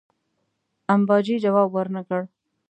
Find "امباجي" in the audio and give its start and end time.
0.93-1.35